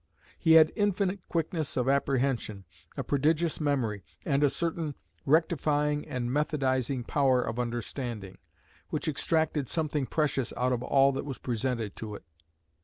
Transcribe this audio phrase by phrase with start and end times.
[0.39, 2.65] He had infinite quickness of apprehension,
[2.97, 4.95] a prodigious memory, and a certain
[5.27, 8.39] rectifying and methodising power of understanding,
[8.89, 12.23] which extracted something precious out of all that was presented to it.